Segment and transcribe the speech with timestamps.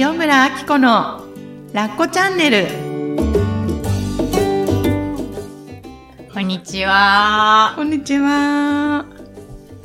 [0.00, 1.24] 塩村あき子の
[1.72, 2.68] ラッコチャンネル
[6.32, 7.72] こんにちは。
[7.74, 9.04] こんにちは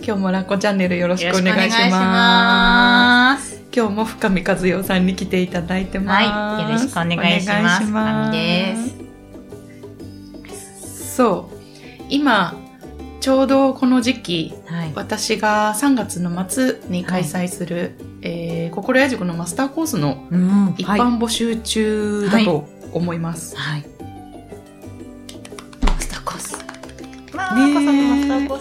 [0.04, 3.64] 今日もラッコチャンネルよろしくお願いします。
[3.76, 6.64] 今日も深見和代さんに来ていただいてますはい。
[6.64, 7.86] よろしくお願いします。
[7.88, 8.76] 深見で
[10.76, 11.56] すそう
[12.10, 12.63] 今
[13.24, 14.74] ちょうどこの時期す。
[14.74, 14.92] はい。
[14.96, 23.56] 私が3月の末に開催する、えー心屋塾のマスターコースのうん一般募集中だと思います。
[23.56, 23.86] はい。
[25.86, 26.66] マスターコース。
[27.34, 28.60] まあ、ね、こさんのマスターコー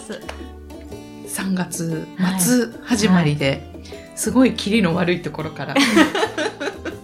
[1.27, 1.41] ス。
[1.41, 2.07] 3月
[2.39, 3.67] 末始まりで、
[4.15, 5.75] すごいキリの悪いところから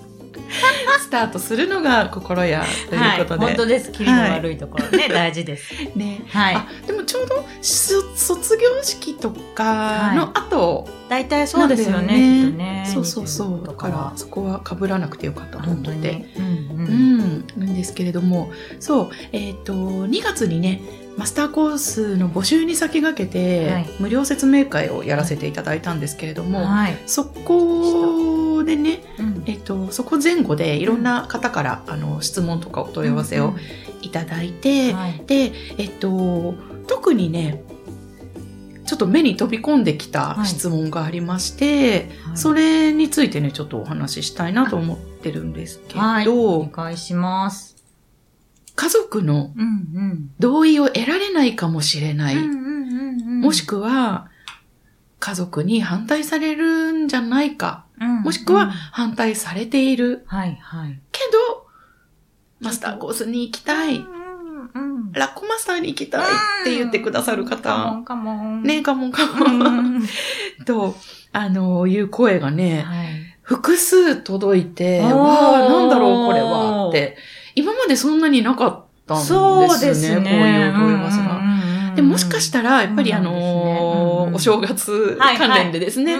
[0.97, 3.91] スタートするのが心屋ということで、はい、本当です。
[3.91, 5.73] キリの悪いところね、大事です。
[5.95, 6.21] ね。
[6.29, 6.55] はい。
[6.55, 6.67] あ。
[6.87, 12.89] でもちょうどそ卒業式とかの後、大体そうですよね、きっとね。
[12.91, 13.61] そうそうそう。
[13.65, 16.29] だとからそこは被らなくてよかったと思って。
[16.37, 17.17] うんううん。
[17.19, 18.51] ん、なんですけれども。
[18.79, 19.09] そう。
[19.31, 20.81] えっ、と2月にね
[21.17, 26.97] マスターコースの募集に先駆けて、はい無料説明会をやらせていただいたんですけれども、はい。
[27.05, 33.55] そこでね、うんえっとそこ前後でいろんな方から、あの質問とかお問い合わせを
[34.01, 35.23] いただいて、はい。
[35.25, 36.55] で、えっと、
[36.87, 37.63] 特にね
[38.85, 46.27] ちょっと目に飛び込んできたはい質問がありまして、はいそれについてねちょっとお話ししたいなと思ってるんですけど、はい。
[46.27, 47.68] お願いします。
[48.79, 49.65] 家族のうんう
[50.13, 50.31] ん。
[50.39, 53.41] 同意を得られないかもしれない、うんうんうんうん。
[53.41, 54.29] もしくは
[55.19, 60.23] 家族に反対されるんじゃないか、うんもしくはうん反対されている。
[60.27, 60.97] はいはい。
[61.11, 61.19] け
[61.51, 61.67] ど
[62.61, 66.25] マスターコースに行きたい、うんうんラッコマスターに行きたいっ
[66.63, 68.63] て言ってくださるカモン方、カモン。
[68.63, 70.03] ねカモンカうモン、ん。
[70.65, 70.95] と、
[71.33, 73.07] あの、いう声がね、はい。
[73.41, 77.17] 複数届いて、わあ、なんだろうこれはって、
[77.59, 80.15] 今までそんなになかったんですよね、そうですね。
[80.15, 81.09] こういう問いが。
[81.09, 81.41] が
[81.95, 86.17] でもしかしたら、やっぱりあのお正月関連でですね、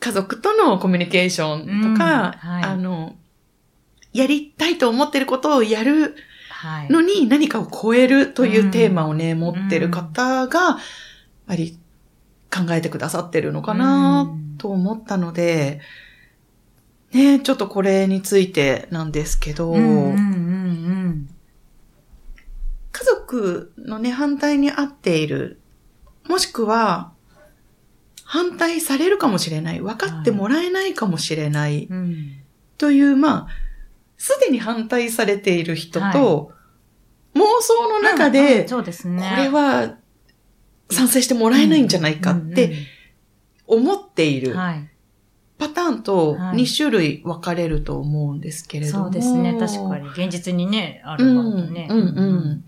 [0.00, 3.14] 家族とのコミュニケーションとか、あの、
[4.12, 6.16] やりたいと思ってることをやる
[6.48, 6.90] はい。
[6.90, 10.76] のに何かを超えるというテーマをね、持ってる方が、やっ
[11.46, 11.78] ぱり
[12.50, 15.80] 考えてくださってるのかなと思ったので、
[17.12, 20.45] ね、ちょっとこれについてなんですけど、うんうんうんうん。
[22.96, 25.60] 家族のね、反対に合っている、
[26.26, 27.12] もしくは、
[28.24, 32.38] 反対されるかもしれない、分かってもらえないかもしれない、うん。
[32.78, 33.48] という、まあ、
[34.16, 37.38] すでに反対されている人と、はい。
[37.38, 39.30] 妄想の中うんうでん、そうですね。
[39.36, 39.96] これは
[40.90, 42.76] 賛成してもらえないんじゃないかって
[43.66, 44.52] 思っている。
[44.52, 44.90] うんうんはい。
[45.58, 49.04] パターンとはい2種類分かれると思うんですけれども。
[49.04, 49.56] そうですね。
[49.58, 50.08] 確かに。
[50.08, 51.88] 現実にね、あるうん、ものね。
[51.90, 52.64] うん、うん。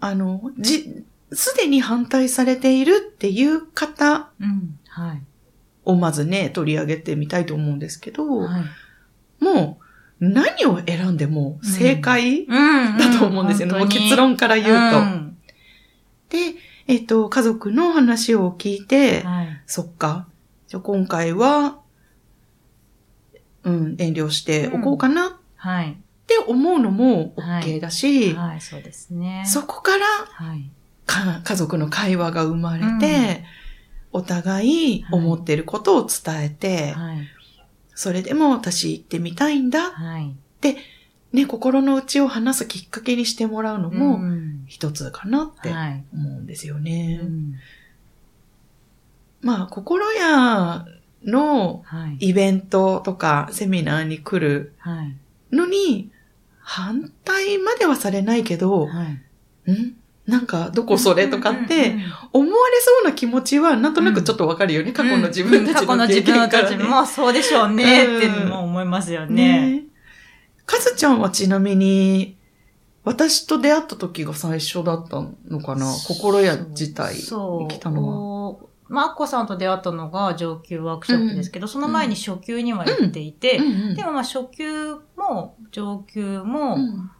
[0.00, 4.78] あの、じ、すでに反対されているっていう方うん。
[4.88, 5.22] はい。
[5.84, 9.44] をまずね、取り上げてみたいと思うんですけど、はい。
[9.44, 13.78] もう何を選んでも正解うんだと思うんですよね。
[13.78, 14.98] もう結論から言うと。
[14.98, 15.36] うん
[16.30, 16.38] で、
[16.86, 19.62] えっと、家族の話を聞いて、はい。
[19.66, 20.28] そっか。
[20.70, 21.80] じゃあ今回は、
[23.64, 25.98] うん、遠慮しておこうかなっはい。
[26.28, 29.42] て思うのもはい OK だし、はい、そうですね。
[29.48, 30.70] そこからはい。
[31.06, 33.44] か家族の会話が生まれて、
[34.12, 34.64] お互
[34.98, 37.18] い思ってることを伝えて、はい。
[37.96, 39.90] それでも私行ってみたいんだ。
[39.90, 40.36] はい。
[41.32, 46.04] ね、心の内を話すきっかけにしてもらうのもん一つかなってはい。
[46.12, 47.16] 思うんですようね。
[47.16, 47.54] ん
[49.42, 50.86] まあ、心屋
[51.24, 52.28] のはい。
[52.28, 55.16] イベントとかセミナーに来るはい。
[55.54, 56.10] のに、
[56.60, 59.04] 反対まではされないけど、は
[59.66, 59.72] い。
[59.72, 59.96] ん？
[60.26, 61.96] なんか、どこそれとかって
[62.32, 64.92] 思われそうな気持ちはなんとなくちょっとわかるよね。
[64.92, 66.76] 過去の自分たち過去の自分験から、ね。
[66.76, 69.80] たちもそうでしょうねっていうのも思いますよね。
[69.80, 69.84] ね
[70.66, 72.36] かずちゃんはちなみに、
[73.02, 75.86] 私と出会った時が最初だったのかな？
[75.86, 77.16] 心屋自体。
[77.16, 77.20] に
[77.68, 78.69] 来たのは。
[78.90, 83.64] まあ、アッコさんと出会ったのが上級ワークショップですけど、その前に初級には行っていて、うん。
[83.64, 83.94] うん。
[83.94, 87.10] でもまあ初級も上級も、うん。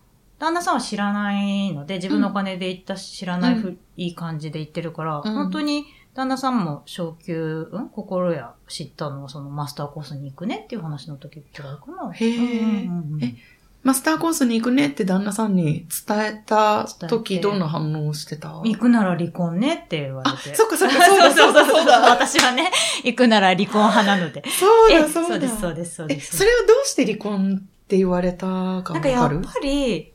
[0.40, 5.32] 旦那さんは知らないので、自分のお金で行ったし、知らないふ、いい感じで行ってるから、うん。
[5.32, 5.84] 本当に
[6.14, 12.12] 旦那さんも昇級、うん心や知ったのはそのマスターコースに行くねっていう話の時くらいかな。
[12.12, 12.88] へー。
[12.88, 13.24] うんうんうん。
[13.24, 13.36] え
[13.82, 18.60] マスターコースに行くねって旦那さんに伝えた時、てどんな反応をしてた？
[18.62, 20.54] 行くなら離婚ねって言われあ、て。
[20.54, 22.00] そっかそっか、そうだ そうだそうだ。
[22.10, 22.70] 私はね、
[23.04, 24.42] 行くなら離婚派なので。
[24.48, 25.28] そうえだそうだ。
[25.28, 26.36] そうです、そうです、そうえ、です。
[26.36, 30.12] それはどうして離婚って言われたかわかなんるかやっぱり、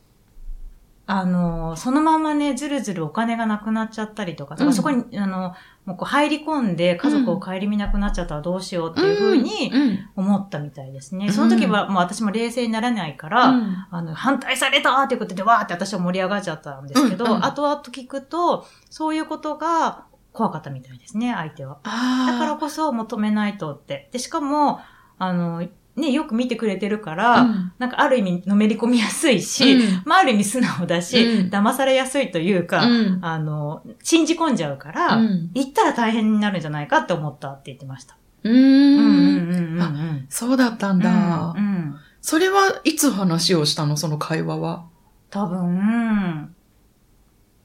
[1.08, 5.54] あの、そのままね、ずるずるお金がなくなっちゃったりとか、だからそこに、あの、
[5.86, 9.70] もうこう入り込んで家族を顧みなくなっちゃったらどうしようっていうふうに
[10.16, 11.26] 思ったみたいですね。
[11.26, 21.78] うんその時はもう私も冷静にならないから、うんあの、反対されたっていうことでわーって私は盛り上がっちゃったんですけど、うんうん後々聞くと、そういうことが怖かったみたいですね、相手は。
[21.84, 24.08] あだからこそ求めないとって。
[24.12, 24.80] で、しかも、
[25.18, 25.62] あの、
[25.96, 38.16] ね、よく見てくれてるから、うんなんかある意味のめり込みやすいし、うんまあある意味素直だし、うん騙されやすいというか、うんあの、信じ込んじゃうから、うん行ったら大変になるんじゃないかって思ったって言ってました。
[38.44, 39.78] ううんうんん。
[39.78, 40.26] うんうん。
[40.28, 41.60] そうだったんだう。
[41.60, 41.96] ん。
[42.20, 43.96] それはいつ話をしたの？
[43.96, 44.84] その会話は。
[45.30, 46.54] 多分、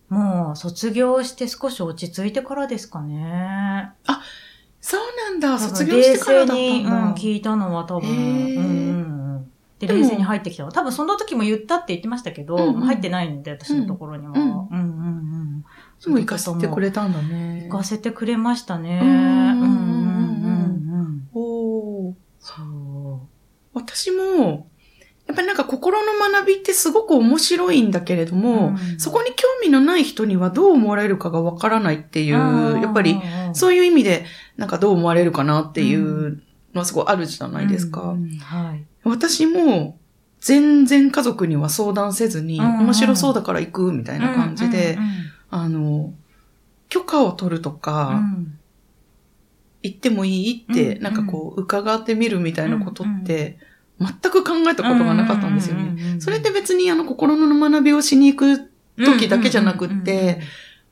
[0.10, 3.92] もう卒業して少し落ち着いてからですかね。
[4.82, 5.58] そうなんだ。
[5.60, 6.90] 卒業してからだったんだ。
[6.90, 9.52] うん、聞いたのは多分、うんうんうん。
[9.80, 10.72] で、冷静に入ってきたの。
[10.72, 14.34] 多分その時も言ったって言ってましたけど、うんうん入ってないんで、私のところには。
[14.34, 15.66] ううんんうんうん。
[16.04, 17.68] でも行かせてくれたんだね。
[17.70, 19.00] 行かせてくれましたね。
[19.02, 20.44] ううんんうんうんうん
[20.94, 21.30] うんうん。
[21.34, 23.28] おーそう。
[23.74, 24.68] 私も、
[25.32, 29.00] やっぱりなんか心の学びってすごく面白いんだけれども、うん。
[29.00, 33.18] そこに興味のない人にはどう思われるかがわからないっていう、やっぱり、
[33.54, 34.26] そういう意味で、
[34.58, 36.44] なんかどう思われるかなっていう
[36.74, 38.02] のはすごいあるじゃないですか。
[38.02, 38.24] うん。
[38.24, 38.38] うん。
[38.40, 38.86] はい。
[39.04, 39.98] 私も、
[40.42, 44.98] 全然家族には相談せずに、面白そうだから行くみたいな感じで、
[45.50, 46.14] あの、
[46.90, 48.58] 許可を取るとうか、ん。
[49.84, 51.04] 行ってもいいって、うん。
[51.04, 53.58] なんかこう、伺ってみるみたいなことって、
[54.02, 55.92] 全く考えたことがなかったんですよね。
[55.92, 60.42] ねそれって別にあの心の学びをしに行く時だけじゃなくって、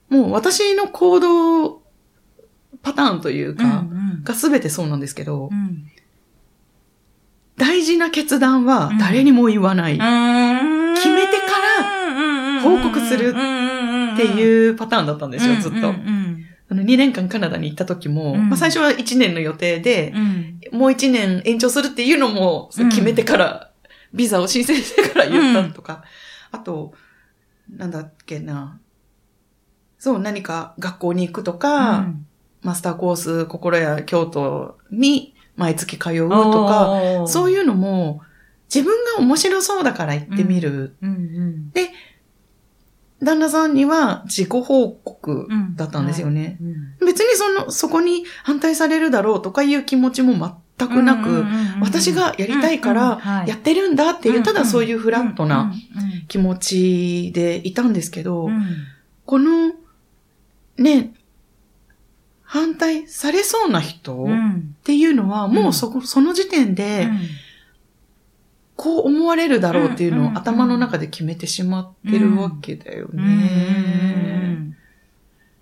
[0.09, 1.81] もう私の行動
[2.81, 3.85] パターンというか、
[4.23, 5.49] が全てそうなんですけど、
[7.57, 9.95] 大事な決断は誰にも言わない。
[9.95, 11.45] っ決めてか
[11.81, 13.33] ら報告する
[14.19, 15.93] てういうパターンだったんですよ、ずっと。
[16.69, 18.49] うんうんあの2年間カナダに行った時も、うん。
[18.49, 20.59] まあ、最初は1年の予定でう、ん。
[20.71, 22.89] もう1年延長するっていうのもうん。
[22.89, 23.71] 決めてから、
[24.13, 26.03] ビザを申請してから言ったとか、
[26.51, 26.93] あと、
[27.75, 28.79] なんだっけな。
[29.97, 32.07] そう、何か学校に行くとか、
[32.61, 38.21] マスターコース、心や京都に毎月通うとか、そういいうのも、
[38.73, 40.95] 自分が面白そうだから行ってみる。
[41.01, 41.09] うん。
[41.09, 41.71] うん
[43.21, 46.57] 旦那さんには自己報告うんだったんですよね。
[46.99, 47.07] うん。
[47.07, 50.33] 別にその、そこに反対されるだろうとかいう気持ちも
[50.77, 51.45] 全くなく、
[51.81, 55.73] 私がやりたいからやってるんだっていう、ただそういうフラットな
[56.27, 58.49] 気持ちでいたんですけど、
[59.25, 59.73] この、
[60.77, 61.13] ね、
[62.43, 64.27] 反対されそうな人っ
[64.83, 67.09] ていうのは、もうそこ、その時点で、
[68.81, 74.73] こう思われるだろうっていうのを頭の中で決めてしまってるわけだよね。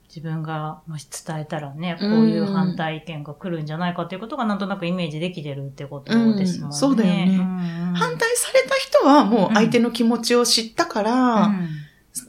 [0.08, 6.46] 自分がもし伝えたらね、こういう反対意見が来るんじゃないかということがなんとなくイメージできてるってことですもんね。
[6.66, 7.38] うんそうだよね。
[7.96, 11.54] 反対された人はもう相手の気持ちを知ったから、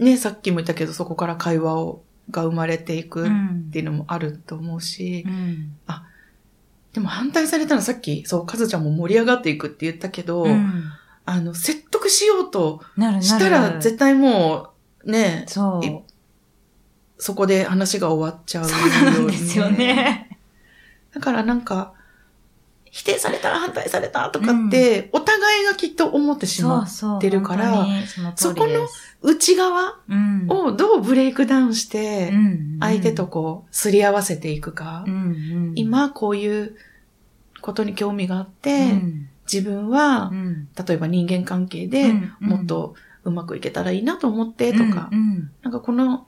[0.00, 3.30] ね、さっきも言ったけどそこから会話をが生まれていくっ
[3.72, 5.26] ていうのもあると思うし、
[6.98, 10.48] でも反対されたらさっき、そう、かずちゃんも盛り上がっていくって言ったけど、
[11.24, 12.82] あの、説得しようと
[13.20, 14.72] したら絶対も
[15.04, 16.02] う、ね、そう。
[17.16, 18.74] そこで話が終わっちゃうよ、ね。
[18.74, 20.40] そうなんですよね。
[21.14, 21.94] だからなんか、
[22.90, 27.86] 否定されたら反対されたとかって、お互いがきっと思ってしまってるから、
[28.34, 28.88] そこの
[29.22, 29.98] 内側
[30.48, 32.32] をどうブレイクダウンして、
[32.80, 35.04] 相手とこう、すり合わせていくか。
[35.74, 36.76] 今こういう
[37.60, 38.92] ことに興味があって、
[39.52, 40.30] 自分は、
[40.86, 45.10] 例えば人間関係でもっとうまくいけたらいいなと思ってとか、
[45.62, 46.26] なんかこの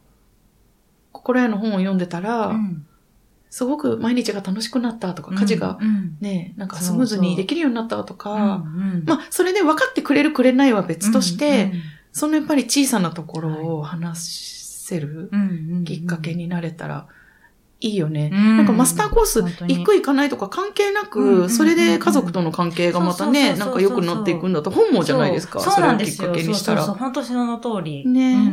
[1.12, 2.50] 心屋の本を読んでたら、
[3.50, 5.78] すごく毎日が楽しくなったとか、家事が
[6.20, 8.64] ね、なんかスムーズにできるようになったとか、
[9.06, 11.72] まあ、それで分かってくれるくれないは別として、
[12.12, 14.56] そのやっぱり小さなところを話
[14.86, 15.30] せる
[15.84, 17.19] きっかけになれたらい
[17.80, 18.28] いよね。
[18.30, 25.60] なんかマスターコース行く行かないとか関係なく、それで家族との関係がまたね、なんか良くなっていくんだと本望じゃないですか。
[25.60, 25.80] そう。
[25.80, 26.28] なんですよ。
[26.28, 26.82] きっかけにしたら。
[26.82, 28.06] そうそう本当その通り。
[28.06, 28.52] ね、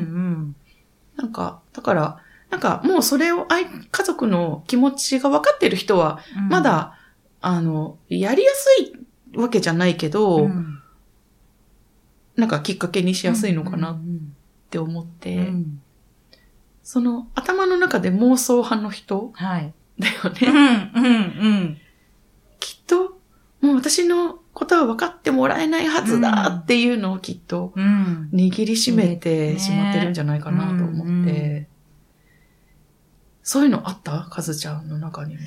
[1.17, 2.17] なんか、だから、
[2.49, 3.45] なんかもうそれを
[3.91, 6.19] 家族の気持ちが分かってる人は、
[6.49, 6.97] まだ、
[7.41, 10.49] あの、やりやすいわけじゃないけど、
[12.37, 13.95] なんかきっかけにしやすいのかうなん。
[13.95, 15.81] って思って、うん
[16.89, 19.73] その頭の中で妄想派の人はい。
[19.99, 20.91] だようん、ね。
[20.95, 21.77] うん、うん。
[22.61, 23.19] きっと、
[23.59, 28.29] もう私のことは分かってもらえないはずだっていうのをきっとうん。
[28.31, 31.03] 握りしめてしまってるんじゃないかなと思って。
[31.03, 31.67] うんうん
[33.43, 34.23] そういうのあった？
[34.29, 35.41] かずちゃんの中にも。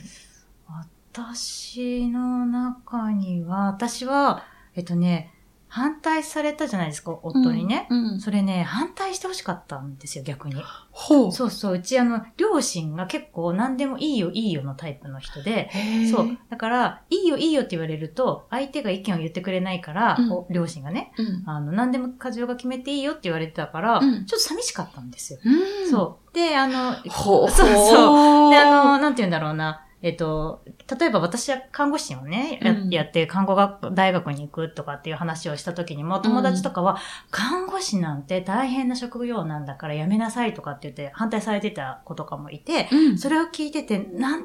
[1.13, 4.45] 私の中には、私は、
[4.75, 5.35] えっとね、
[5.71, 7.87] 反対されたじゃないですか、夫にね。
[7.91, 8.05] うん。
[8.13, 10.61] うんそれね、反対してほしかったんですよ、逆に。
[10.91, 11.33] ほう。
[11.33, 15.71] そうそう、うちあの、両親が結構何でもいいよ、いいよのタイプの人で、
[16.11, 16.39] そう。
[16.51, 21.43] だから、いいよ、いいよって言われると、相手が意見を言ってくれないから、うん両親がね、うん。
[21.47, 25.39] あの、何でも過剰が決めていいよって言われてたから、うんちょっと寂しかったんですよ。
[25.45, 25.91] うん。
[25.91, 26.35] そう。
[26.35, 29.87] で、あの、ほうそうそうで、あの、なんて言うんだろうな。
[30.03, 30.63] えっと、
[30.99, 36.97] 例えば私は看護師をね、やうんやって看護学、大学に行くとかっていう話をした時にも、友達とかは、
[37.31, 43.19] 看護師なんて大変な職業なんだからやめなさいとかって言って反対されてた子とかもいて、うん。
[43.19, 44.45] それを聞いてて、なん、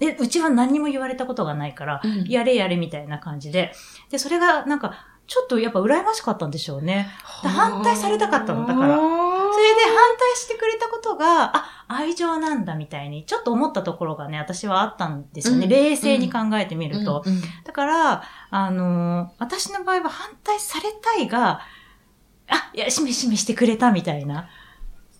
[0.00, 3.72] え、うちは何にも言われたことがないから、うんやれやれみたいな感じで。
[4.10, 7.08] で、それがなんか、ちょっとやっぱ羨ましかったんでしょうね。
[7.42, 8.98] で反対されたかったのだから
[10.18, 15.64] 対してくれたことが、あ、愛情なんだみたいに、ちょっと思ったところがね、私はあったんですよね。
[15.64, 17.22] うん冷静に考えてみると。
[17.24, 21.60] うんうんだから、あのー私の場合は反対されたいが、
[22.48, 24.48] あ、いや、しめしめしてくれたみたいな。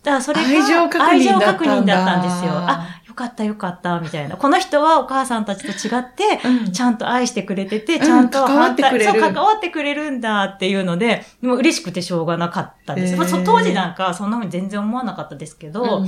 [0.02, 2.52] だからそれが愛情確認だったんですよ。
[2.52, 4.36] あ、よかったよかった、みたいな。
[4.36, 13.12] この人はお母さんたちと違って、うんちゃんと愛してくれてて、んちゃんと関わってくれるそう、関わってくれるんだっていうので、もう嬉しくてしょうがなかったです。
[13.12, 15.98] へーまあ、そ当時なんかそんな風に全然思わなかったですけど、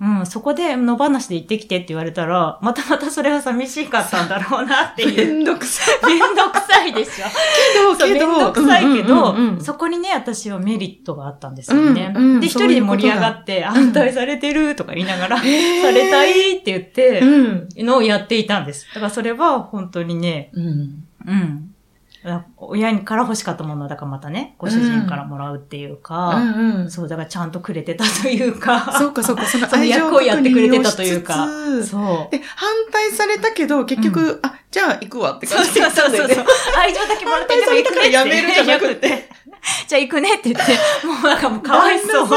[0.00, 5.40] うんうん、そこで野放しで行ってきてって言われたら、またまたそれは寂しかったんだろうなってめいう。
[5.40, 6.06] んどくさい。
[6.06, 7.24] めんどくさいでしょ。
[7.98, 12.12] そう、めんどくさいけど、そこにね、私はメリットがあったんですよね。
[12.14, 17.68] うんうんで、一人で盛り上がって、反対されてるとか言いながら、されたいって言って、うん。
[17.76, 18.86] のをやっていたんです。
[18.88, 21.04] だからそれは本当にね、うん。
[21.26, 21.74] うん。
[22.24, 26.90] あ親にから欲しかったものはだからまたね、ご主人からもらうっていううか、んうん。
[26.90, 31.46] そう、だからちゃんとくれてたというか、そうかそうか、その 愛情役をやってくれてたというか
[31.84, 32.32] そう。
[32.32, 36.36] で、反対されたけど、結局、あ、じゃあ行くわって感じで言ったんだよね。
[36.76, 39.28] 愛情だけもらって反対されたからやめるじゃなくて。
[39.88, 40.72] じゃあ行くねって言って、
[41.06, 42.28] もうなんかもうかわいそう。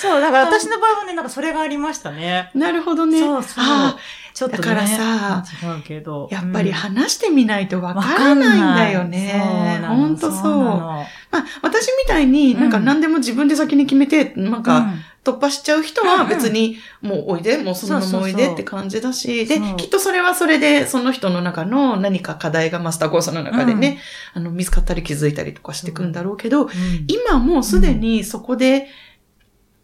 [0.00, 2.50] そう、だから私の場合はね、なんかそれがありましたね。
[2.54, 3.18] なるほどね。
[3.18, 3.96] そうそうあ
[4.32, 4.62] ちょっとね。
[4.62, 6.28] だからさ違うけど。
[6.30, 9.78] やっぱりうん話してみないとわわからないんだよそうね。
[9.82, 10.42] なのほんとそう。
[10.42, 23.98] なのまあ、私みたいになんかうん何でも自分で先に決めて、なんかうん突破しちゃう人は別にもうおいで、もうそのままおいでって感じだし、でそう、きっとそれはそれでその人の中の何か課題がマスターコースの中でね、
[24.32, 26.70] あの見つかったり気づいたりとかしていくんだろうけど、うん
[27.08, 28.88] 今もうすでにそこで、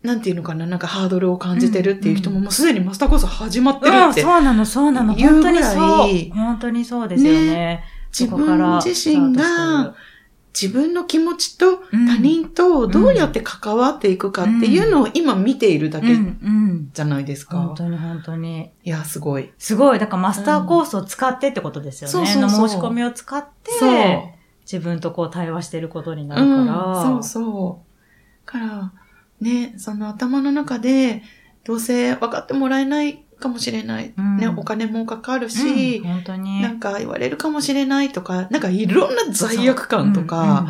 [0.05, 4.21] なんていうのかな、なんかハードルを感じてるっていう人ももうすでにマスターコース始まってるうんって。
[4.21, 5.15] そうなの、そうなの。
[5.15, 6.35] 言うぐらい本当にそう。
[6.35, 7.85] 本当にそうですよね。
[8.13, 9.95] 自そこから分自身が
[10.53, 16.09] 自分の気持ちとうん他人とどうやって関わっていくかっていうのを今見ているだけ。
[16.93, 17.57] じゃないですか。
[17.57, 18.73] 本当に本当に。
[18.85, 19.53] いや、すごい。
[19.57, 19.99] すごい。
[19.99, 22.13] だからマスターコースを使ってってことですよね。
[22.13, 24.23] そうそうそうの申し込みを使って、そう。
[24.71, 27.03] 自分とこう対話してることになうん、るから。
[27.03, 28.47] そうそう。
[28.47, 28.93] から、
[29.41, 31.23] ね、その頭の中で、
[31.65, 34.13] どうせ分かってもらえないかもしれない。
[34.17, 36.63] うんね、お金もかかるし、うん本当に。
[36.63, 40.69] なんか言われるかもしれないとか、なんかいろんな罪悪感とか、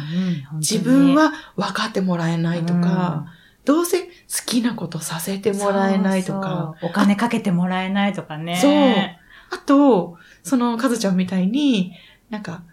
[0.55, 3.27] 自分、は分かってもらえないとうんか、
[3.65, 4.09] どうせ好
[4.47, 8.57] きなことさせてもらえないとか、そうそうお金かけてもらえないとかね。
[8.57, 11.93] そうあと、その、かずちゃんみたいに、
[12.31, 12.65] なんか、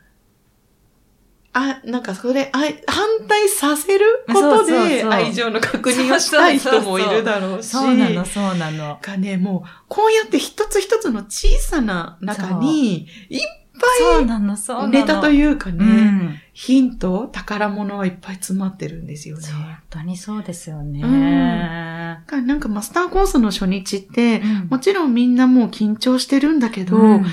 [1.54, 9.00] あ、なんかそれ、あい反対させることで愛情の確認をしたい人もいるだろうし、そうなの、そうなの。
[9.02, 13.40] がね、もう、こうやって一つ一つの小さな中に、い
[13.86, 14.92] っそうなの、そうなの。
[14.92, 16.40] ぱいネタというかね、うん。
[16.54, 19.48] ヒント、宝物はいっぱい詰まってるんですよね。
[19.48, 21.02] 本当にそうですよね。
[21.02, 27.26] だからなんかマスターコースの初日って、うんもちろんみんなもう緊張してるんだけど、うんある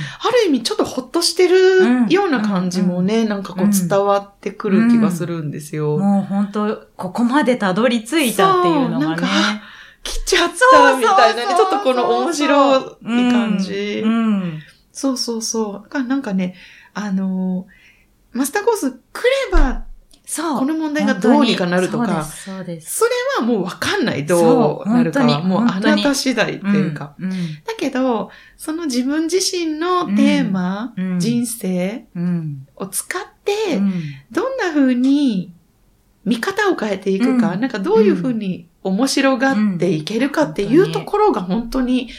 [0.46, 5.98] 意味ちょっとほっとしてるような感じもね、なんかこう伝わってくる気がするんですよ。
[5.98, 9.26] もう本当ここまでたどり着いたっていうのがねそうなんか。
[10.04, 14.00] 来ちゃったみたいなね、ちょっとこの面白い感じ。
[14.04, 14.62] うん。
[14.98, 15.72] そうそうそう。
[15.84, 16.54] だからなんかね、
[16.94, 18.94] あのーマスターコース来
[19.50, 19.84] れば、
[20.24, 20.58] そう。
[20.58, 24.26] この問題がどうにかなるとか、そうです、それはもうわかんない。
[24.26, 25.40] どうなるかは。
[25.40, 27.14] もうあなた次第っていうか。
[27.18, 27.30] うん。
[27.30, 27.36] だ
[27.78, 32.66] けど、その自分自身のテーマ、うん人生うん。
[32.76, 33.92] を使っって、うん
[34.30, 35.52] どんな風に
[36.24, 42.10] 見方を変えていくか、うんなんかどういう風に面白がっていけるかっていうところが本当に、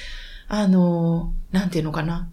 [0.48, 2.28] あの、なんていうのかな、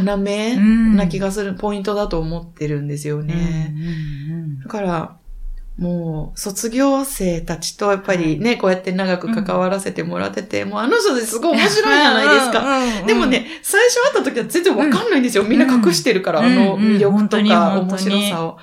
[0.00, 3.74] 要んな気がする、ポイントだと思ってるんですよね。
[3.74, 5.16] うんうんだから、
[5.78, 12.60] もう、卒業生たちとやっぱりね、こうやって長く関わらせてもらってて、もうあの人ですごい面白いじゃないですか。
[12.60, 15.44] かでも、ね、最初会った時は全然わかんないんですよ。
[15.44, 18.58] みんな隠してるから、うんあのうん魅力とか面白さを。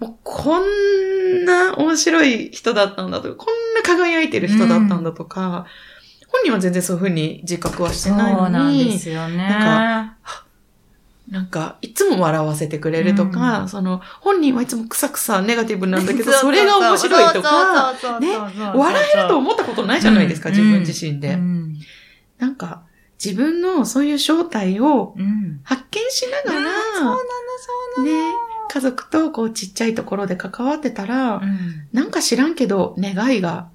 [0.00, 5.66] もうこんな面白い人だったんだとか、こんな輝いてる人だったんだとか、
[6.26, 9.36] 本人は全然そういうふうに自覚はしてそうないのなんでに、すよね。
[9.36, 10.16] なん
[11.32, 13.68] なんか、いつも笑わせてくれるとか、うん。
[13.70, 18.36] その、本人はいつもくさくさネガティブなんだけど、 それが面白いとか、ね
[18.74, 20.54] 笑えると思ったことないじゃないですか、うん。
[20.54, 21.32] 自分自身で。
[21.32, 21.78] うん。
[22.38, 22.82] なんか、
[23.24, 25.60] 自分のそういう正体をうん。
[25.64, 26.66] 発見しながら、
[26.98, 28.28] そうなの、そうなの。
[28.28, 28.34] ね、
[28.68, 31.88] 家族とこうちっちゃいところで関わってたら、うん。
[31.94, 33.68] なんか知らんけど願いが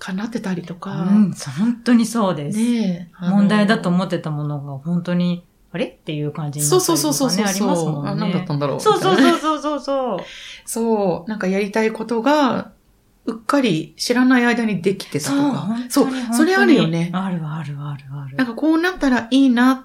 [0.00, 2.58] 叶ってたりとか、うん、本当にそうです。
[2.58, 5.44] ね問題だと思ってたものが本当に、
[5.74, 5.86] あれ？
[5.86, 7.46] っていう感じになそうったりとかね、そうそうそうそう。
[7.46, 8.10] ありますもんね。
[8.10, 8.80] あ何だったんだろう。
[8.80, 10.18] そうそうそうそうそうそう。
[10.64, 11.28] そう。
[11.28, 12.70] なんかやりたいことが、
[13.26, 15.90] うっかり知らない間にできてたとそう、か本。
[15.90, 16.08] そう。
[16.32, 17.10] それあるよね。
[17.12, 18.36] あるあるあるある。
[18.36, 19.82] なんかこうなったらいいなっ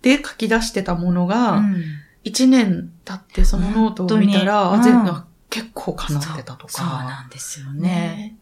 [0.00, 1.84] て書き出してたものが、うん
[2.24, 5.12] 一、年経ってそのノートを見たら、うん全部
[5.50, 6.72] 結構叶ってたとか。
[6.72, 7.80] そうそうなんですよね。
[7.80, 8.36] ね。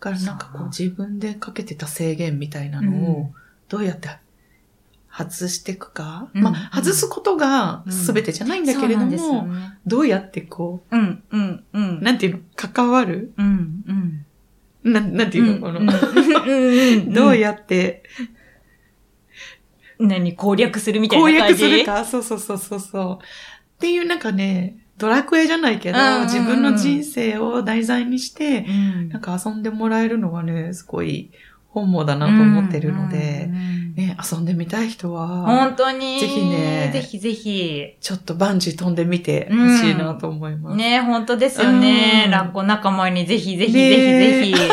[0.00, 3.30] だからなんかこそうう自分でかけてた制限みたいなうんのを
[3.68, 4.08] どうやって
[5.24, 6.28] 外していくか？
[6.34, 6.42] うん。
[6.42, 9.78] まあ外すことが全てじゃないんだけれどそうなんね。
[9.86, 11.98] どうやってこうん、うん、うん。
[11.98, 12.02] う、。
[12.02, 13.32] なんていうの、関わる？
[13.36, 13.84] うん、
[14.84, 14.92] うん。
[14.92, 15.92] なん、なんていうの、この、の
[17.12, 18.02] どうやって？
[19.98, 21.64] 何攻略するみたいな攻感じ？
[21.64, 22.04] 略するか？
[22.04, 23.24] そうそうそうそうそう。
[23.24, 29.08] っていうなんかね、ドラクエじゃないけど、自分の人生を題材にして、うん。
[29.10, 31.30] なんか遊んでもらえるのがね、すごい
[31.70, 36.20] 本望だなと思ってるので、うんうんうんね、遊んでみたい人は、本当に。
[36.20, 37.96] ぜひねぜひぜひ。
[38.00, 40.76] ちょっとバンジー飛んでみてほしいなと思います。
[40.76, 42.24] ね本当ですよね。
[42.26, 44.70] うんラッコ仲間にぜひぜひねぜひぜひ。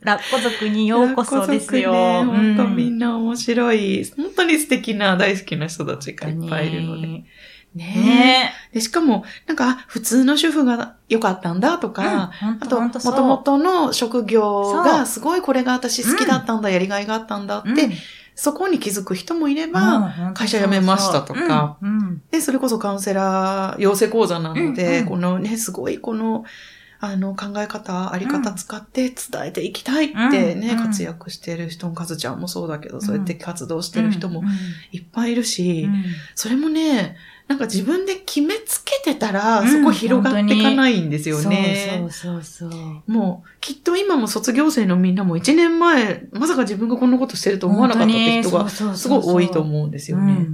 [0.00, 1.92] ラッコ族にようこそですよ。
[1.92, 7.24] ね、本当みなんな面白い、本当に素敵な大好きな人たちがいっぱいいるので。
[7.74, 7.84] ね。
[7.84, 8.52] ね。
[8.72, 17.92] で、しかも、なんか、あ普通の主婦が良かったんだとか、本当あと、もともとの職業が、すごいこれが私好きだったんだ、やりがいがあったんだって、うん。
[18.34, 21.76] そこに気づく人もいれうんば、会社辞めましたとか。
[22.30, 25.08] で、それこそカウンセラー養成講座なので、うんうん。
[25.08, 26.44] このね、すごいこの、
[27.04, 29.14] あの、考え方、あり方使って伝
[29.46, 30.86] えていきたいってね、うんうん。
[30.86, 34.52] 活躍してる人も、かずちゃんもそうだけど、そうやって活動してる人もうんうん。
[34.92, 36.04] いっぱいいるし、うん。
[36.34, 37.16] それもね、
[37.48, 41.98] なんか自分で決めつけてたら、うんそこ広がっていかないんですよね。
[41.98, 43.02] そうそうそうそう。
[43.06, 50.46] もう、きっと今も卒業生のみんなも1年前、まさか自分がこんなことしてると思わなかったって人がすごい多いと思うんですよね。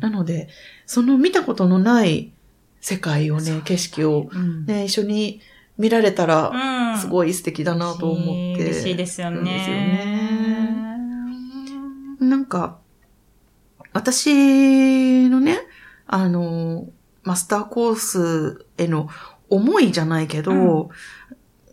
[0.00, 0.48] なので、
[0.86, 2.32] その見たことのない
[2.80, 5.40] 世界をね、景色をうんね、一緒に
[5.78, 8.64] 見られたら、うんすごい素敵だなと思って。
[8.64, 10.84] 嬉しいですよるんですよね。
[12.20, 12.78] なんか、
[13.92, 15.58] 私のね、
[16.06, 16.86] あの、
[17.22, 19.08] マスターコースへの
[19.48, 20.90] 思いじゃないけど、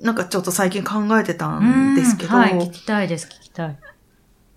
[0.02, 3.78] なんかちょっと最近考えてたんですけど、うんはい、聞きたいです、聞きたい。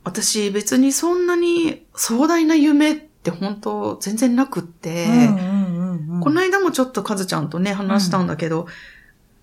[0.04, 6.20] 私別にそんなに壮大な夢って本当全然なくって、うんうんうんうん。
[6.20, 8.66] この間もちょっとカズちゃんとね話したんだけど、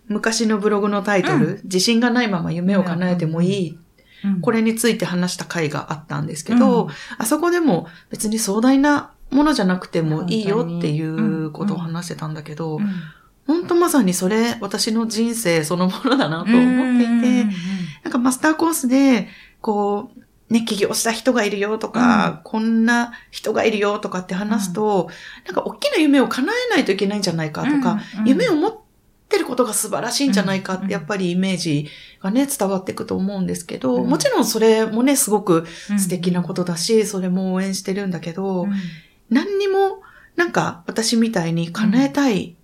[0.07, 1.61] 昔のブログのタイトル、うん。
[1.63, 3.79] 自信がないまま夢を叶えてもいい、
[4.23, 4.41] うん。
[4.41, 6.89] これについて話した回があったんですけど、うん。
[7.17, 12.89] あそこでも別に壮大なものじゃなくてもいいよっていうことを話してたんだけど、うん。
[13.47, 17.51] 本当まさにそれ私の人生そのものだなと思っていて、うんうんうん
[18.03, 19.27] なんかマスターコースで、
[19.61, 20.11] こ
[20.49, 25.09] う、ね、起業した人がいるよとか、こんな人がいるよとかって話すと、
[25.45, 28.27] なんか大きな夢を叶えないといけないんじゃないかとか、うんうん。
[28.27, 28.77] 夢を持っ
[29.29, 31.87] てることが素晴らしいんじゃないかっうんて、やっぱりイメージ
[32.21, 34.09] がね、伝わっていくと思うんですけど、うん。
[34.09, 35.99] もちろんそれもね、すごくうん。
[35.99, 38.71] 素敵なことだし、それも応援してるんだけど、うん
[39.31, 40.01] 何にも、
[40.35, 42.55] なんか私みたいに叶えたい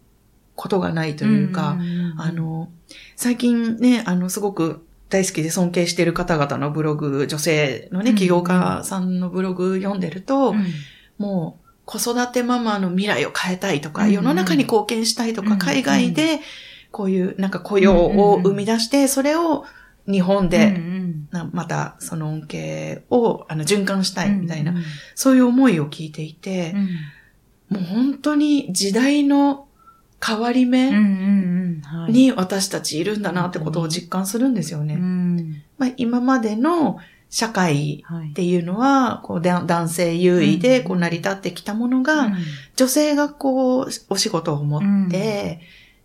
[0.55, 1.77] ことがないというか、
[2.17, 2.69] あ、の、
[3.15, 10.65] 最近ね、あの、すごく大好きで尊敬している方々のブログ、女性のね、うん起業家さんのブログ読んでると、うん。
[11.17, 16.41] もう、子育てママの未来を変えたいとか、うん世の中に貢献したいとか、うん海外で、
[16.91, 19.65] こういう、なんか雇用を生み出して、それを
[20.07, 24.77] 日本で、うんなまたその恩恵をあの循環したうんいみたいな、うん
[25.13, 27.77] そういう思いを聞いていて、うん。
[27.77, 29.67] もう本当に時代の
[30.25, 30.91] 変わり目
[32.09, 34.95] に私たちいるんだなってことを実感するんですよね。
[34.95, 35.63] うん。
[35.77, 36.97] まあ、今までの
[37.29, 38.29] 社会はい。
[38.29, 38.33] っ。
[38.33, 42.35] ていうのは、こう、だ男性優位でうんこう成り立ってきたものが、うん。
[42.75, 45.59] 女性がこう、お仕事を持って、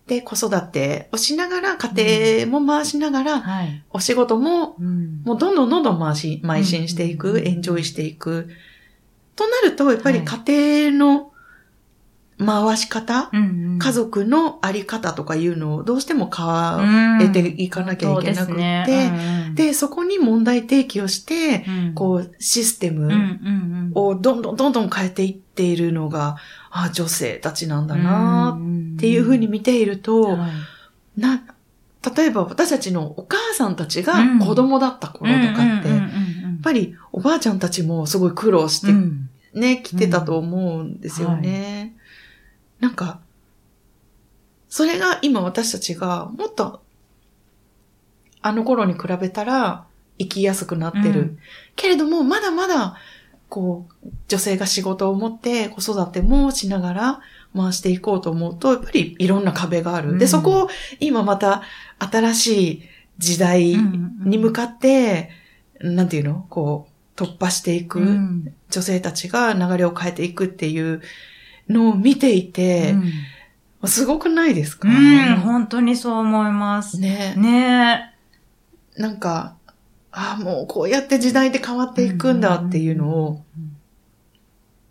[0.07, 3.83] で、子育てをしながら、家庭も回しながら、はい。
[3.91, 5.21] お仕事も、うん。
[5.23, 8.49] もうどんどんどんどん回し、邁進していく、うんエンジョイしていく。
[9.35, 11.31] となると、やっぱり家庭の
[12.37, 19.45] 回し方、うんうん家族のあり方とかいうのをどうしても変えていかなきゃいけなくって、そうですね。
[19.47, 21.93] うんで、そこに問題提起をして、うん。
[21.93, 23.19] こう、システうんうんムう
[23.89, 23.91] ん。
[23.95, 26.37] をどんどんどんどん変えていっているのが、
[26.75, 28.57] あ女性たちなんだな
[28.95, 30.47] っていうふうに見ていると、は
[31.15, 31.21] い。
[31.21, 31.43] な、
[32.15, 34.39] 例えば私たちのお母さんたちがうん。
[34.39, 38.91] 子供だった頃とかって、やっぱりおばあちゃんたちもすごい苦労して
[39.53, 41.95] ね、来てたと思うんですよね。
[42.79, 43.19] なんか、
[44.67, 46.81] それが今私たちがもっと、
[48.41, 49.85] あの頃に比べたら
[50.17, 51.21] 生きやすくなってる。
[51.21, 51.39] うん。
[51.75, 52.95] けれども、まだまだ、
[53.53, 57.19] こう、女性が仕事を持って子育てもしながら
[57.55, 60.17] 回していこうと思うと、やっぱりいろんな壁がある。
[60.17, 61.61] で、うんそこを今また
[61.99, 62.83] 新しい
[63.19, 63.75] 時代
[64.25, 65.29] に向かって、
[65.81, 66.47] なんていうの？
[66.49, 67.99] こう、突破していく。
[67.99, 71.03] うん女性たちが流れを変えていくっていう
[71.69, 72.95] のを見ていて、
[73.85, 76.99] すごくないですか、うん、本当にそう思います。
[76.99, 77.35] ね。
[77.37, 78.15] ね
[78.97, 79.57] なんか、
[80.15, 83.43] ああ、もうこうやって時代で変わっていくんだっていうのを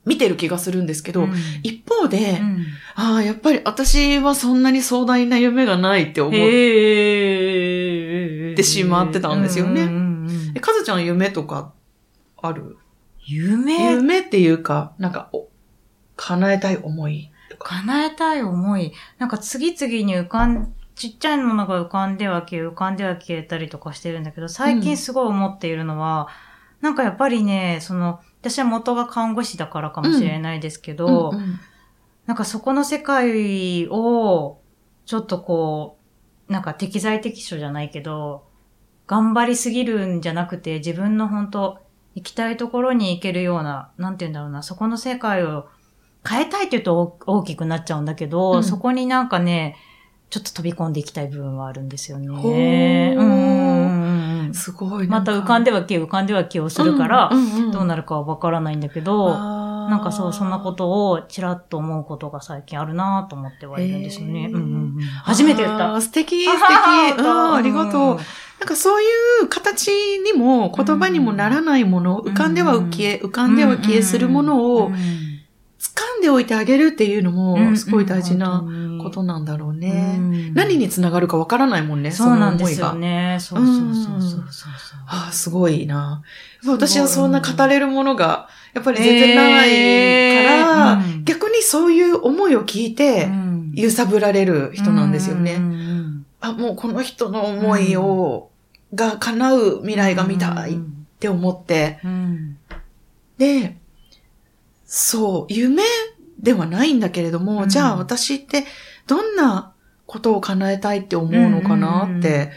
[0.05, 1.33] 見てる気がするんですけど、うん。
[1.63, 2.67] 一方で、うん。
[2.97, 6.33] ああ、やっぱり私はそんなに壮大な夢がないって思っ
[8.57, 9.89] てしまってたんですよね。
[10.57, 11.73] えかずちゃん夢とか
[12.37, 12.77] ある？
[13.25, 15.47] 夢、夢っていうか、なんか、お
[16.17, 17.31] 叶えたい思い。
[17.61, 18.93] 叶えたい思い。
[19.19, 26.29] なんか次々に浮かん、ちっちゃいものが浮かんでは消え、浮かんでは消えたりとかしてるんだけど、最近すごい思っているのは、
[26.81, 31.61] なんかやっぱりね、その、私は元が看護師だからかもしれないですけど、うんうん。
[32.27, 34.61] なんかそこの世界を、
[35.05, 35.99] ちょっとこ
[36.49, 38.45] う、なんか適材適所じゃないけど、
[39.09, 41.81] 頑張りすぎるんじゃなくて、自分の本当
[42.15, 45.67] 行きたいところに行けるような、なんて言うんだろうな、そこの世界を
[46.25, 48.62] 変えたいって言うと大大きくなっちゃうんだけど、うん。
[48.62, 49.75] そこになんかね、
[50.33, 53.14] ちょっと飛び込んでいきたい部分はあるんですよね。
[53.18, 55.07] うんすごい。
[55.07, 57.31] また浮かんででは消え、浮かんでは消えをするから、
[57.71, 64.51] どうなるるかはわからないんだけど、ななんかそう、そんなことをちらっと思うことが最近あるなと思ってはいるんですよね。
[65.23, 66.01] 初めて言った。
[66.01, 66.61] 素敵、素敵。
[66.66, 68.16] ありがとう。。
[68.61, 69.07] なんかそうい
[69.42, 75.32] う形にも言葉にもならないもの、浮かんでは消え、浮かんでは消えするものをうん
[75.83, 80.14] 掴んでおいてあげるっていうのもすごい大事なうんことなんだろうね。
[80.16, 83.11] うん何につながるかわからないもんね、そうなんですその思いが。
[83.11, 83.38] よね。
[83.40, 84.42] そうそうそうそうそう
[85.09, 86.23] ああ、すごいな。
[86.66, 95.59] 私はそんな語れるものが、やっぱり全然ないから、えーうん逆にそういう思いを聞いて、うん揺さぶられる人なんですよね。
[96.40, 98.51] あ、もうこの人の思いを、
[98.95, 102.59] が叶う未来が見たいっうんて思って、うん
[103.38, 103.77] で、
[104.94, 105.83] そう、夢
[106.38, 107.68] ではないんだけれども、うん。
[107.70, 108.66] じゃあ私って
[109.07, 109.72] どんな
[110.05, 112.50] ことを叶えたいって思うのかなって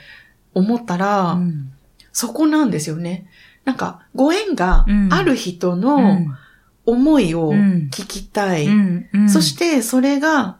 [0.53, 1.71] 思ったら、うん。
[2.11, 3.29] そこなんですよね。
[3.63, 6.19] なんか、ご縁がある人の
[6.85, 8.67] 思いをうん聞きたい。
[9.29, 10.57] そして、それが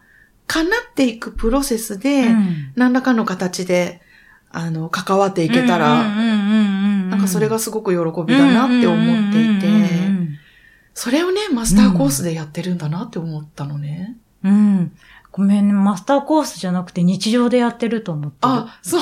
[0.48, 2.72] 叶っていくプロセスで、うん。
[2.76, 4.02] 何らかの形で、
[4.50, 6.16] あの、関わっていけたら、な
[7.10, 9.68] なんかそれがすごく喜びだなって思っていて、
[10.96, 14.16] それをね、マスターコースでやってるんだなって思ったのね。
[14.44, 14.98] うん。
[15.36, 18.54] ごめんね、マスターコースじゃなくて日常でやってると思ってる。
[18.54, 19.02] あ、そう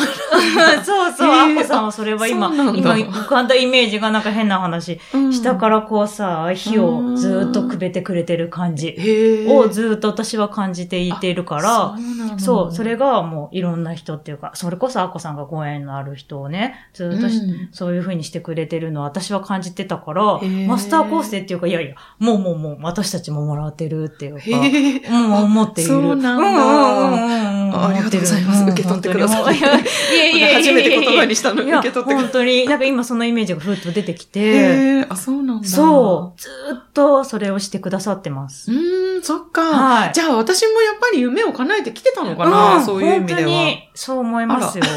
[0.83, 4.99] そうそう、へーアッコさんはそれは今、今浮かんだイメージがなんか変な話。
[5.13, 17.69] うん下からこうさ、火をずーっとくべてくれてる感じへをずーっと私は感じていているから、らそう、それがもういろんな人っていうか、それこそアッコさんがご縁のある人をね、ずーっとしうん。
[17.71, 24.51] そういう風にしてくれてるのを私は感じてたからマスターコースでっていうか、いやいや、もうもうもう私たちももらってるっていうか、へ
[24.95, 24.97] え。
[25.07, 26.22] うん、思っている。
[26.23, 26.47] なんだ。
[26.47, 28.63] うんうんうんうんあありがとうございます。
[28.63, 29.45] 受け取ってください。
[29.45, 31.63] やいやいやいや初めて言葉にしたの。
[31.63, 35.67] 受け取ってくだ本当に、なんか今そのイメージがふっと出てきて、あ、そうなんだ。
[35.67, 38.71] そう、ずーっとそれをしてくださってます。
[38.71, 38.75] う。
[38.75, 39.61] ーん、そっか。
[39.63, 40.11] はい。
[40.13, 43.39] じゃあ私もやっぱり夢を叶えてきてたのかな、んそういう意味では。
[43.39, 44.83] 本当に、そう思いますよ。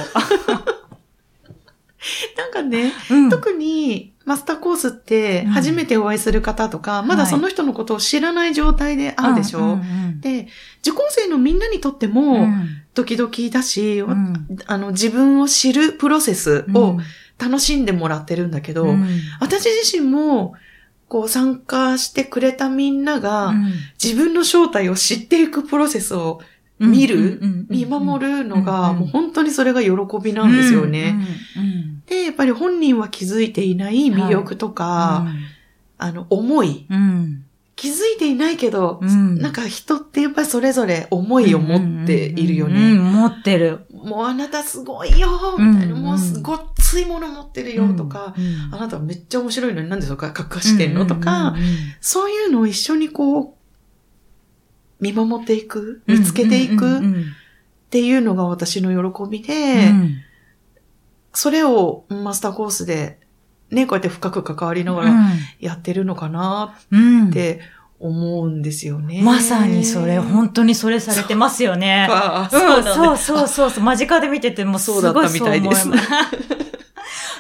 [2.36, 3.30] なんかね、うん。
[3.30, 5.50] 特に、マスターコースってうん。
[5.52, 10.48] 初めてお会いする方とか、まだその人のことを知らない状態で会うでしょ、うんうんで、
[10.80, 12.68] 受講生のみんなにとってうもん。
[12.94, 14.46] ドキドキだし、うん。
[14.66, 16.76] あの自分を知るプロセスうん。
[16.76, 16.98] を
[17.38, 19.06] 楽しんでもらってるんだけど、うん。
[19.40, 20.54] 私自身も
[21.08, 23.72] こう参加してくれたみんなが、うん。
[24.02, 26.40] 自分の正体を知っていくプロセスを
[26.78, 29.90] 見る、見守るのが、うんもう本当にそれが喜
[30.22, 31.16] びなんですよね。
[32.06, 35.26] で、やっぱり本人は気づいていない魅力とか、
[35.98, 36.86] あの、思い。
[36.90, 37.42] うん。
[37.74, 39.38] 気づいていないけど、うん。
[39.38, 42.92] なんか人ってやっぱりそれぞれ思いを持っているようんね。
[42.92, 43.12] うん。
[43.12, 43.80] 持ってる。
[43.92, 51.54] もうあなたすごいよみたいな、うんもうすごっついもの持ってるよとか、うんあなたはめっちゃ面白いのになんでそこ隠してんのとか、
[52.00, 53.55] そういうのを一緒にこう、
[55.00, 57.02] 見守っていく、見つけていくっ
[57.90, 60.22] ていうのが私の喜びうで、ん
[61.32, 63.20] それをマスターコースで、
[63.70, 65.14] ね、こうやって深く関わりながら
[65.60, 67.60] やってるのかなうんって
[67.98, 69.22] 思うんですよね。
[69.22, 72.08] まさにそれ、本当にそれされてますよね。
[72.50, 73.84] そうそうそうそうそう。
[73.84, 75.88] 間近で見ててもすごいそうだったみたいです。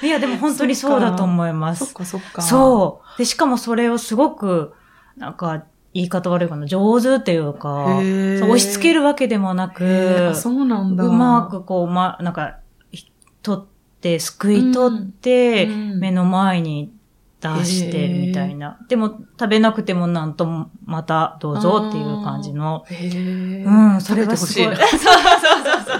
[0.02, 1.86] いや、でも本当にそうだと思います。
[1.86, 2.42] そっかそっか。
[2.42, 3.18] そう。
[3.18, 4.74] で、しかもそれをすごく、
[5.16, 5.64] なんか、
[5.96, 11.04] 言い方悪いかな、上手っていうか、押し付けるわけでもなくあ、そうなんだ。
[11.04, 12.58] うまくこう、ま、なんか、
[12.92, 13.10] ひ
[13.42, 13.64] 取っ
[14.02, 16.92] て、すくい取って、うん目の前に
[17.40, 18.78] 出してみたいな。
[18.88, 22.84] でも、食べなくてもなんとも、またどうぞっていう感じの。
[22.90, 24.76] うん、それがすごい。
[24.76, 25.04] そうそうそう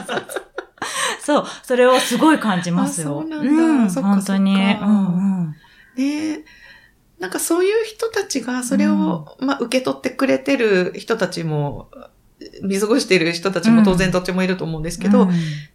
[0.07, 0.27] そう
[1.23, 1.45] そう。
[1.63, 3.21] それをすごい感じますよ。
[3.21, 4.55] あそうなんだそっか本当に。
[4.55, 5.57] うんうん
[5.97, 6.45] ね
[7.19, 11.89] なんかそういう人たちがそれを、まあ受け取ってくれてる人たちも、
[12.63, 15.29] 見過ごしてる人たちも当然どっちもいると思うんですけど、うん。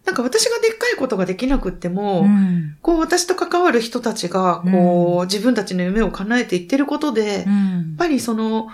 [0.05, 2.77] なんか私がでっかいことができなくっても、うん。
[2.81, 8.67] こう私と関わる人たちが、こう、自分たちの夢を叶えていってることで、やっうんぱりその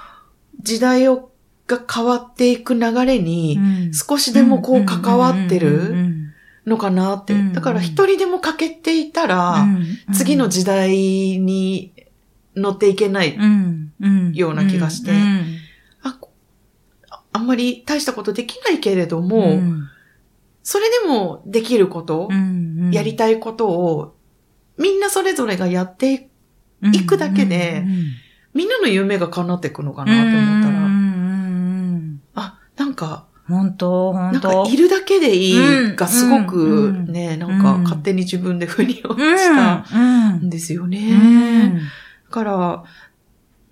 [0.62, 1.32] 時代を
[1.68, 3.94] が変わっていく流れに、うん。
[3.94, 6.34] 少しでもこう関わってうんるうん
[6.66, 7.34] のかなって。
[7.34, 7.54] うん。
[7.54, 9.66] だから一人でも欠けていたら、
[10.10, 10.14] うん。
[10.14, 11.94] 次の時代に
[12.58, 13.38] 乗っていけない。
[14.34, 15.12] ような気がして。
[15.12, 15.46] うん。
[16.04, 16.32] あこ
[17.10, 19.88] ああんまり大したことできないけれども、うん。
[20.64, 24.16] それでもできること、うんやりたいことを、
[24.78, 26.20] みんなそれぞれがやってい
[26.82, 27.84] 行くだけで
[28.54, 30.88] みんなの夢が叶っていくのかなと思ったら、
[32.36, 36.58] あ、なんか、本当なんかいるだけでいいがすごうく
[36.92, 40.48] んね、なんかうん勝手に自分で腑に落うんちたうん。
[40.48, 40.50] ん。
[40.50, 41.80] ですよね。
[42.38, 42.84] から、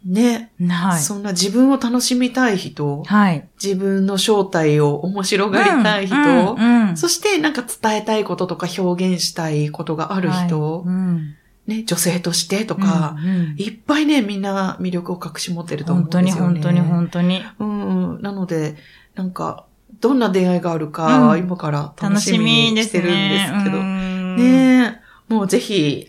[0.06, 1.00] ね、はい。
[1.00, 3.48] そんな自分を楽しみたい人、はい。
[3.62, 11.36] 自分の正体を面白がりたい人、うんうんうんそしてなんか伝えたいこととか表現したいことがある人、はいうん
[11.68, 16.60] ね、女性としてとか、うんうんいっぱいね、みんな魅力を隠し持ってると思うん本ですよね。
[16.62, 17.66] 当に本当に本当に。
[17.68, 18.76] うん、なので、
[19.16, 19.66] なんか、
[20.00, 23.54] どんな出会いがあるか、うん今から楽楽ししみにしてるんでね。
[23.60, 23.78] すけど。
[23.78, 26.08] うんねえ、もうぜひ、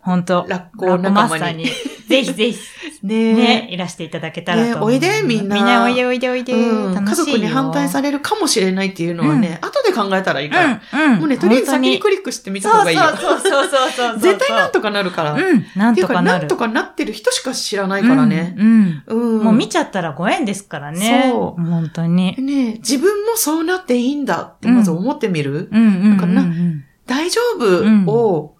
[0.00, 1.66] 本当ラッコ仲間に。
[2.10, 2.58] ぜひぜひ、
[3.06, 4.64] ねえ、ね、いらしていただけたらと。
[4.64, 6.52] ねおいでみんなみんなおいでおいでおいで。
[6.52, 10.80] うん、楽しいよ家族に反対されるかもしれないっていうのはね、後で考えたらいいから。
[10.92, 11.18] うん、うん。
[11.20, 13.02] もうね、とりあえず先にクリリックしてみた方がいいよ。
[13.20, 14.18] そうそうそうそう。
[14.18, 15.32] 絶対なんとかなるから。
[15.34, 16.38] うん、なんとかなる。
[16.40, 18.54] なんとかなってる人しか知らないからね。
[18.58, 19.02] うん。
[19.06, 19.44] うんうん。
[19.44, 21.30] もう見ちゃったらご縁ですからね。
[21.30, 22.34] そう本当に。
[22.38, 25.68] ね自分もそうなっていいんだってまず思ってみる？
[25.70, 28.56] うんうんからなうん大丈夫を、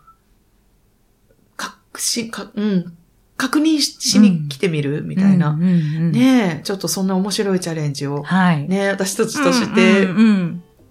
[1.56, 2.96] 確信、か、うん、
[3.40, 5.56] 確認ししに来てみる、みたいな。
[5.56, 8.68] ねえ、ちょっとそんな面白いチャレンジを、はい。
[8.68, 10.06] ねえ、私たちとして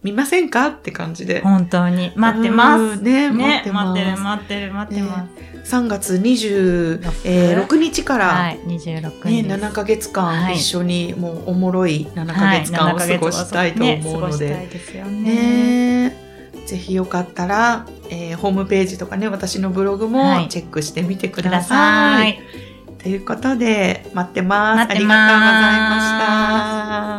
[0.01, 0.69] 見ませんか？
[0.69, 1.41] って感じで。
[1.41, 2.11] 本当に。
[2.15, 2.81] 待ってます。
[2.81, 3.99] うんねえ、待ねっ、てます。
[4.23, 5.27] 待ってる、待ってる、待ってま
[5.63, 5.75] す。
[5.75, 9.65] 3月26日から、はい、26ね、日です。
[9.65, 14.69] 7ヶ月間はい一緒にもうおもろい7ヶ月間を過ごしたいと思うので、ね。
[15.05, 16.15] ね
[16.65, 22.33] ぜひよかったら、えーホームページとかね、私のブログもはいチェックしてみてください。
[22.33, 22.39] さい。
[23.01, 24.77] ということで、待ってます。
[24.79, 27.18] 待ってますありがとうございました。